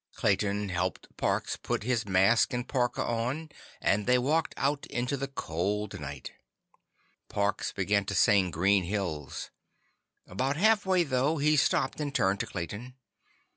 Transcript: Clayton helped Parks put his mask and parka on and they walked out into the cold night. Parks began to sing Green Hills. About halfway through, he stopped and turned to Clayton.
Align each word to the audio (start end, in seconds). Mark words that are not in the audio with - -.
Clayton 0.15 0.69
helped 0.69 1.15
Parks 1.15 1.57
put 1.57 1.83
his 1.83 2.07
mask 2.07 2.53
and 2.53 2.67
parka 2.67 3.03
on 3.03 3.51
and 3.79 4.07
they 4.07 4.17
walked 4.17 4.55
out 4.57 4.87
into 4.87 5.15
the 5.15 5.27
cold 5.27 5.99
night. 5.99 6.31
Parks 7.29 7.71
began 7.71 8.05
to 8.05 8.15
sing 8.15 8.49
Green 8.49 8.85
Hills. 8.85 9.51
About 10.25 10.57
halfway 10.57 11.03
through, 11.03 11.37
he 11.37 11.55
stopped 11.55 11.99
and 12.01 12.15
turned 12.15 12.39
to 12.39 12.47
Clayton. 12.47 12.95